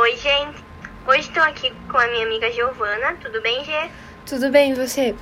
Oi, 0.00 0.16
gente. 0.16 0.64
Hoje 1.06 1.28
estou 1.28 1.42
aqui 1.42 1.70
com 1.90 1.98
a 1.98 2.06
minha 2.06 2.24
amiga 2.24 2.50
Giovana. 2.50 3.18
Tudo 3.20 3.38
bem, 3.42 3.62
Gê? 3.62 3.90
Tudo 4.24 4.48
bem, 4.48 4.72
e 4.72 4.74
você? 4.74 5.14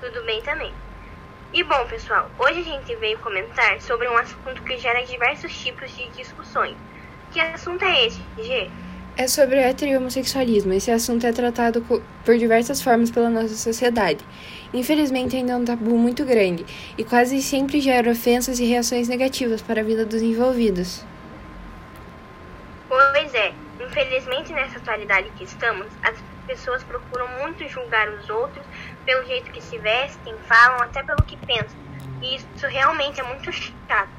Tudo 0.00 0.24
bem 0.24 0.42
também. 0.42 0.72
E 1.54 1.62
bom, 1.62 1.86
pessoal, 1.86 2.28
hoje 2.36 2.58
a 2.58 2.64
gente 2.64 2.96
veio 2.96 3.16
comentar 3.20 3.80
sobre 3.80 4.08
um 4.08 4.16
assunto 4.18 4.60
que 4.64 4.76
gera 4.76 5.04
diversos 5.04 5.56
tipos 5.56 5.96
de 5.96 6.08
discussões. 6.08 6.76
Que 7.30 7.38
assunto 7.38 7.84
é 7.84 8.06
esse, 8.06 8.20
Gê? 8.38 8.68
É 9.16 9.28
sobre 9.28 9.60
hetero 9.60 9.92
e 9.92 9.96
homossexualismo. 9.96 10.72
Esse 10.72 10.90
assunto 10.90 11.24
é 11.24 11.30
tratado 11.30 11.80
por 11.80 12.36
diversas 12.36 12.82
formas 12.82 13.12
pela 13.12 13.30
nossa 13.30 13.54
sociedade. 13.54 14.24
Infelizmente, 14.74 15.36
ainda 15.36 15.52
é 15.52 15.56
um 15.56 15.64
tabu 15.64 15.96
muito 15.96 16.24
grande 16.24 16.66
e 16.98 17.04
quase 17.04 17.40
sempre 17.40 17.80
gera 17.80 18.10
ofensas 18.10 18.58
e 18.58 18.64
reações 18.64 19.06
negativas 19.06 19.62
para 19.62 19.80
a 19.80 19.84
vida 19.84 20.04
dos 20.04 20.22
envolvidos. 20.22 21.04
Pois 23.32 23.34
é, 23.34 23.54
infelizmente 24.42 24.52
nessa 24.52 24.78
atualidade 24.78 25.30
que 25.36 25.44
estamos, 25.44 25.86
as 26.02 26.16
pessoas 26.46 26.82
procuram 26.82 27.28
muito 27.40 27.66
julgar 27.68 28.08
os 28.08 28.28
outros 28.28 28.64
pelo 29.04 29.24
jeito 29.26 29.50
que 29.50 29.62
se 29.62 29.78
vestem, 29.78 30.34
falam, 30.48 30.82
até 30.82 31.02
pelo 31.02 31.22
que 31.22 31.36
pensam. 31.36 31.78
E 32.20 32.36
isso 32.36 32.66
realmente 32.66 33.20
é 33.20 33.24
muito 33.24 33.50
chato. 33.52 34.10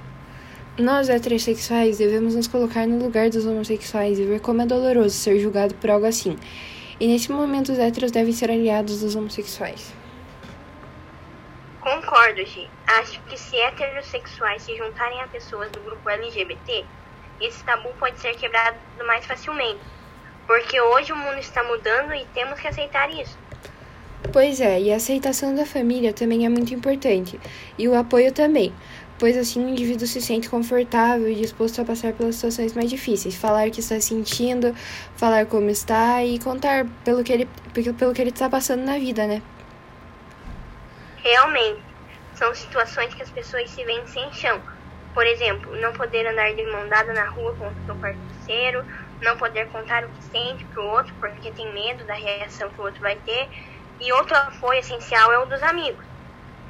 Nós, 0.78 1.10
heterossexuais, 1.10 1.98
devemos 1.98 2.36
nos 2.36 2.48
colocar 2.48 2.88
no 2.88 2.98
lugar 2.98 3.30
dos 3.30 3.46
homossexuais 3.46 4.18
e 4.18 4.26
ver 4.26 4.40
como 4.40 4.62
é 4.62 4.66
doloroso 4.66 5.16
ser 5.16 5.40
julgado 5.40 5.76
por 5.76 5.90
algo 5.90 6.06
assim. 6.06 6.38
E 7.00 7.08
nesse 7.08 7.32
momento, 7.32 7.72
os 7.72 7.80
héteros 7.80 8.12
devem 8.12 8.34
ser 8.34 8.50
aliados 8.50 9.02
dos 9.02 9.16
homossexuais. 9.16 9.94
Concordo, 11.80 12.44
Gi. 12.46 12.68
Acho 12.88 13.22
que 13.24 13.38
se 13.38 13.58
heterossexuais 13.58 14.64
se 14.64 14.76
juntarem 14.78 15.22
a 15.22 15.28
pessoas 15.28 15.70
do 15.72 15.80
grupo 15.82 16.10
LGBT, 16.10 16.86
esse 17.42 17.64
tabu 17.64 17.90
pode 18.00 18.20
ser 18.20 18.36
quebrado 18.36 18.78
mais 19.06 19.26
facilmente. 19.26 19.80
Porque 20.46 20.80
hoje 20.80 21.12
o 21.14 21.16
mundo 21.16 21.40
está 21.40 21.64
mudando 21.64 22.14
e 22.14 22.26
temos 22.34 22.60
que 22.60 22.68
aceitar 22.68 23.10
isso. 23.12 23.38
Pois 24.32 24.62
é, 24.62 24.80
e 24.80 24.92
a 24.92 24.96
aceitação 24.96 25.54
da 25.54 25.66
família 25.66 26.14
também 26.14 26.46
é 26.46 26.50
muito 26.50 26.74
importante, 26.74 27.40
e 27.78 27.88
o 27.88 27.96
apoio 27.96 28.32
também, 28.32 28.74
pois 29.20 29.38
assim 29.38 29.64
o 29.64 29.70
indivíduo 29.70 30.08
se 30.08 30.22
sente 30.22 30.50
confortável 30.50 31.30
e 31.30 31.36
disposto 31.36 31.82
a 31.82 31.86
passar 31.86 32.14
pelas 32.14 32.36
situações 32.36 32.74
mais 32.74 32.90
difíceis, 32.90 33.36
falar 33.36 33.68
o 33.68 33.72
que 33.72 33.82
está 33.82 34.00
sentindo, 34.00 34.74
falar 35.16 35.46
como 35.46 35.70
está 35.70 36.24
e 36.24 36.40
contar 36.40 36.86
pelo 37.04 37.24
que 37.24 37.34
ele, 37.34 37.50
pelo 37.74 38.14
que 38.14 38.22
ele 38.22 38.30
está 38.30 38.50
passando 38.50 38.84
na 38.84 38.98
vida, 38.98 39.28
né? 39.28 39.42
Realmente, 41.18 41.82
são 42.34 42.56
situações 42.56 43.14
que 43.14 43.22
as 43.22 43.30
pessoas 43.30 43.70
se 43.70 43.84
veem 43.84 44.08
sem 44.08 44.32
chão. 44.34 44.60
Por 45.14 45.28
exemplo, 45.28 45.76
não 45.80 45.94
poder 45.94 46.26
andar 46.26 46.54
de 46.56 46.64
mão 46.72 46.88
dada 46.88 47.14
na 47.14 47.26
rua 47.26 47.54
com 47.60 47.68
o 47.68 47.86
seu 47.86 47.96
parceiro, 47.96 48.84
não 49.24 49.38
poder 49.38 49.68
contar 49.70 50.04
o 50.04 50.10
que 50.10 50.24
sente 50.24 50.64
para 50.66 50.82
o 50.82 50.88
outro 50.88 51.14
porque 51.20 51.52
tem 51.52 51.72
medo 51.74 52.04
da 52.06 52.14
reação 52.14 52.70
que 52.70 52.80
o 52.80 52.84
outro 52.84 53.02
vai 53.02 53.16
ter. 53.26 53.48
E 54.00 54.12
outro 54.14 54.36
apoio 54.36 54.80
essencial 54.80 55.32
é 55.32 55.40
o 55.40 55.46
dos 55.46 55.62
amigos. 55.64 56.04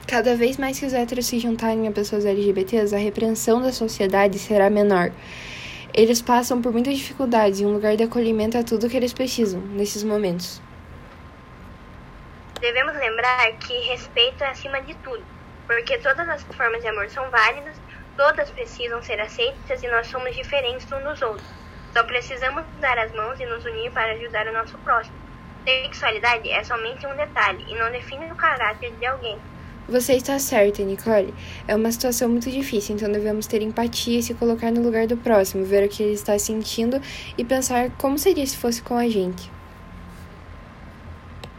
Cada 0.08 0.36
vez 0.36 0.58
mais 0.58 0.80
que 0.80 0.86
os 0.86 0.94
héteros 0.94 1.26
se 1.26 1.40
juntarem 1.40 1.88
a 1.88 1.92
pessoas 1.92 2.26
LGBTs, 2.26 2.94
a 2.94 3.00
repreensão 3.00 3.62
da 3.62 3.72
sociedade 3.72 4.38
será 4.38 4.70
menor. 4.70 5.12
Eles 5.94 6.22
passam 6.22 6.62
por 6.62 6.72
muitas 6.72 6.98
dificuldades 6.98 7.59
e 7.59 7.66
um 7.66 7.74
lugar 7.74 7.96
de 7.96 8.04
acolhimento 8.04 8.58
é 8.58 8.64
tudo 8.64 8.88
o 8.88 8.90
que 8.90 8.98
eles 8.98 9.14
precisam 9.14 9.62
nesses 9.62 10.04
momentos. 10.04 10.62
Devemos 12.59 12.96
lembrar 12.96 13.52
que 13.59 13.74
respeito 13.81 14.44
é 14.44 14.48
acima 14.48 14.81
de 14.81 14.94
tudo, 14.96 15.24
porque 15.68 15.98
todas 16.00 16.28
as 16.28 16.44
formas 16.44 16.81
de 16.81 16.88
amor 16.88 17.09
são 17.09 17.30
válidas, 17.30 17.76
todas 18.18 18.50
precisam 18.52 19.02
ser 19.02 19.20
aceitas 19.20 19.84
e 19.84 19.88
nós 19.88 20.08
somos 20.08 20.36
diferentes 20.36 20.92
uns 20.92 21.04
dos 21.04 21.22
outros. 21.22 21.62
Só 21.94 22.04
precisamos 22.04 22.64
dar 22.82 22.98
as 22.98 23.14
mãos 23.14 23.40
e 23.40 23.46
nos 23.46 23.64
unir 23.64 23.92
para 23.92 24.14
ajudar 24.14 24.48
o 24.48 24.54
nosso 24.54 24.76
próximo. 24.80 25.16
Sexualidade 25.64 26.50
é 26.50 26.64
somente 26.64 27.06
um 27.06 27.16
detalhe 27.16 27.64
e 27.70 27.76
não 27.76 27.92
define 27.92 28.32
o 28.32 28.36
caráter 28.36 28.92
de 28.94 29.06
alguém. 29.06 29.38
Você 29.88 30.14
está 30.14 30.40
certa, 30.40 30.82
Nicole. 30.82 31.34
É 31.68 31.76
uma 31.76 31.92
situação 31.92 32.30
muito 32.30 32.50
difícil, 32.50 32.96
então 32.96 33.12
devemos 33.12 33.46
ter 33.46 33.62
empatia 33.62 34.20
e 34.20 34.24
se 34.24 34.34
colocar 34.34 34.72
no 34.72 34.82
lugar 34.82 35.06
do 35.06 35.16
próximo, 35.18 35.64
ver 35.64 35.86
o 35.86 35.90
que 35.90 36.02
ele 36.02 36.14
está 36.14 36.40
sentindo 36.40 37.00
e 37.38 37.46
pensar 37.46 37.92
como 37.92 38.18
seria 38.18 38.46
se 38.46 38.58
fosse 38.58 38.82
com 38.82 38.98
a 38.98 39.08
gente. 39.08 39.52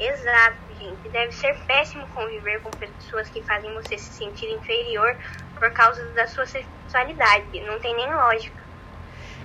Exato, 0.01 0.57
gente. 0.81 1.09
Deve 1.11 1.33
ser 1.33 1.57
péssimo 1.67 2.07
conviver 2.09 2.61
com 2.61 2.71
pessoas 2.71 3.29
que 3.29 3.41
fazem 3.43 3.73
você 3.75 3.97
se 3.97 4.13
sentir 4.13 4.51
inferior 4.51 5.17
por 5.59 5.71
causa 5.71 6.05
da 6.13 6.27
sua 6.27 6.47
sexualidade. 6.47 7.61
Não 7.61 7.79
tem 7.79 7.95
nem 7.95 8.13
lógica 8.13 8.64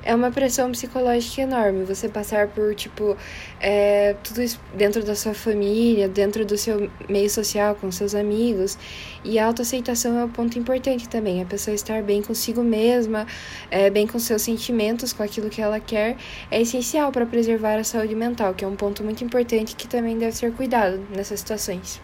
é 0.03 0.15
uma 0.15 0.31
pressão 0.31 0.71
psicológica 0.71 1.41
enorme. 1.41 1.83
Você 1.85 2.07
passar 2.07 2.47
por, 2.47 2.73
tipo, 2.75 3.17
é, 3.59 4.15
tudo 4.23 4.41
isso 4.41 4.59
dentro 4.73 5.03
da 5.03 5.15
sua 5.15 5.33
família, 5.33 6.07
dentro 6.07 6.45
do 6.45 6.57
seu 6.57 6.89
meio 7.07 7.29
social, 7.29 7.75
com 7.75 7.91
seus 7.91 8.15
amigos. 8.15 8.77
E 9.23 9.37
a 9.37 9.45
autoaceitação 9.45 10.17
é 10.19 10.25
um 10.25 10.29
ponto 10.29 10.57
importante 10.57 11.07
também. 11.09 11.41
A 11.41 11.45
pessoa 11.45 11.75
estar 11.75 12.01
bem 12.01 12.21
consigo 12.21 12.63
mesma, 12.63 13.27
é, 13.69 13.89
bem 13.89 14.07
com 14.07 14.19
seus 14.19 14.41
sentimentos, 14.41 15.11
com 15.13 15.23
aquilo 15.23 15.49
que 15.49 15.61
ela 15.61 15.79
quer, 15.79 16.15
é 16.49 16.61
essencial 16.61 17.11
para 17.11 17.25
preservar 17.25 17.75
a 17.75 17.83
saúde 17.83 18.15
mental, 18.15 18.53
que 18.53 18.63
é 18.63 18.67
um 18.67 18.75
ponto 18.75 19.03
muito 19.03 19.23
importante 19.23 19.75
que 19.75 19.87
também 19.87 20.17
deve 20.17 20.35
ser 20.35 20.53
cuidado 20.53 21.05
nessas 21.09 21.39
situações. 21.39 22.01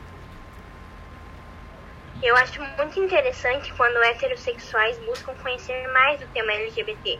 Eu 2.23 2.35
acho 2.37 2.59
muito 2.77 2.99
interessante 2.99 3.71
quando 3.73 3.97
heterossexuais 3.97 4.97
buscam 5.05 5.33
conhecer 5.43 5.87
mais 5.93 6.19
do 6.19 6.25
tema 6.27 6.51
LGBT 6.53 7.19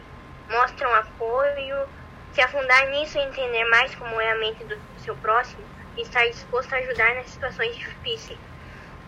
mostram 0.50 0.94
apoio, 0.94 1.86
se 2.32 2.40
afundar 2.40 2.88
nisso 2.90 3.18
e 3.18 3.22
entender 3.22 3.64
mais 3.66 3.94
como 3.94 4.20
é 4.20 4.32
a 4.32 4.36
mente 4.36 4.62
do 4.64 4.76
seu 5.02 5.16
próximo 5.16 5.62
e 5.96 6.02
estar 6.02 6.26
disposto 6.26 6.72
a 6.74 6.78
ajudar 6.78 7.14
nas 7.14 7.26
situações 7.30 7.76
difíceis. 7.76 8.38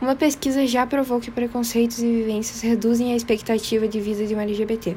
Uma 0.00 0.14
pesquisa 0.14 0.66
já 0.66 0.86
provou 0.86 1.20
que 1.20 1.30
preconceitos 1.30 1.98
e 1.98 2.06
vivências 2.06 2.62
reduzem 2.62 3.12
a 3.12 3.16
expectativa 3.16 3.88
de 3.88 4.00
vida 4.00 4.26
de 4.26 4.34
um 4.34 4.40
LGBT. 4.40 4.96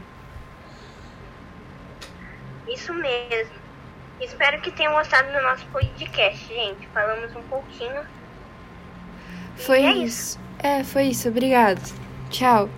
Isso 2.68 2.94
mesmo. 2.94 3.62
Espero 4.22 4.62
que 4.62 4.72
tenham 4.72 4.94
gostado 4.94 5.32
do 5.32 5.42
nosso 5.42 5.66
podcast, 5.68 6.48
gente. 6.48 6.88
Falamos 6.94 7.36
um 7.36 7.42
pouquinho. 7.44 8.02
Foi 9.56 9.82
é 9.82 9.92
isso. 9.94 10.06
isso. 10.06 10.40
É, 10.60 10.84
foi 10.84 11.04
isso. 11.06 11.28
Obrigado. 11.28 11.82
Tchau. 12.30 12.70